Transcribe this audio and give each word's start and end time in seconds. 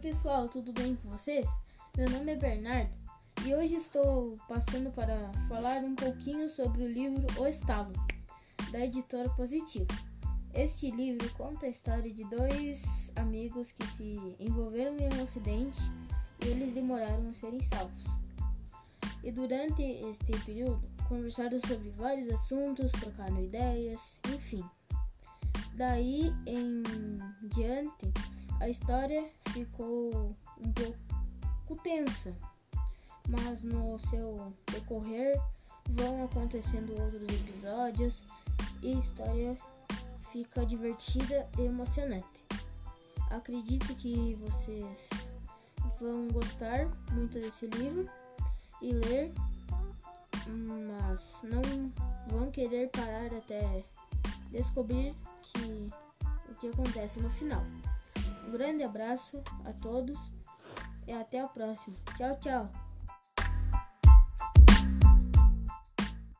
pessoal, 0.00 0.48
tudo 0.48 0.72
bem 0.72 0.96
com 0.96 1.08
vocês? 1.10 1.46
Meu 1.96 2.08
nome 2.10 2.32
é 2.32 2.36
Bernardo 2.36 2.90
e 3.44 3.54
hoje 3.54 3.76
estou 3.76 4.36
passando 4.48 4.90
para 4.90 5.16
falar 5.48 5.84
um 5.84 5.94
pouquinho 5.94 6.48
sobre 6.48 6.82
o 6.82 6.90
livro 6.90 7.24
O 7.38 7.46
Estábulo, 7.46 7.96
da 8.72 8.84
editora 8.84 9.28
Positivo. 9.30 9.86
Este 10.54 10.90
livro 10.90 11.32
conta 11.34 11.66
a 11.66 11.68
história 11.68 12.12
de 12.12 12.24
dois 12.24 13.12
amigos 13.16 13.70
que 13.70 13.86
se 13.86 14.18
envolveram 14.40 14.96
em 14.96 15.16
um 15.16 15.22
acidente 15.22 15.80
e 16.44 16.48
eles 16.48 16.74
demoraram 16.74 17.28
a 17.28 17.32
serem 17.32 17.60
salvos. 17.60 18.06
E 19.22 19.30
durante 19.30 19.82
este 19.82 20.32
período 20.44 20.82
conversaram 21.08 21.58
sobre 21.60 21.90
vários 21.90 22.32
assuntos, 22.32 22.90
trocaram 22.92 23.42
ideias, 23.44 24.18
enfim. 24.32 24.64
Daí 25.74 26.32
em 26.46 26.82
diante 27.54 28.12
a 28.60 28.68
história 28.68 29.30
ficou 29.50 30.34
um 30.60 30.72
pouco 30.72 31.82
tensa, 31.82 32.34
mas 33.28 33.62
no 33.62 33.98
seu 33.98 34.52
decorrer 34.72 35.40
vão 35.90 36.24
acontecendo 36.24 37.00
outros 37.00 37.22
episódios 37.22 38.24
e 38.82 38.92
a 38.92 38.98
história 38.98 39.56
fica 40.32 40.66
divertida 40.66 41.48
e 41.58 41.62
emocionante. 41.62 42.44
Acredito 43.30 43.94
que 43.94 44.34
vocês 44.40 45.08
vão 46.00 46.28
gostar 46.28 46.88
muito 47.12 47.38
desse 47.38 47.66
livro 47.66 48.08
e 48.80 48.92
ler, 48.92 49.32
mas 50.46 51.40
não 51.44 51.92
vão 52.26 52.50
querer 52.50 52.88
parar 52.88 53.34
até 53.34 53.84
descobrir 54.50 55.14
que 55.42 55.90
o 56.50 56.54
que 56.54 56.68
acontece 56.68 57.20
no 57.20 57.30
final. 57.30 57.62
Grande 58.48 58.82
abraço 58.82 59.42
a 59.64 59.72
todos 59.72 60.32
e 61.06 61.12
até 61.12 61.40
a 61.40 61.48
próxima. 61.48 61.96
Tchau, 62.16 62.38
tchau. 62.38 62.87